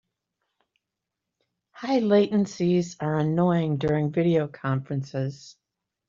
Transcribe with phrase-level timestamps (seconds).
[1.73, 5.55] High latencies are annoying during video conferences.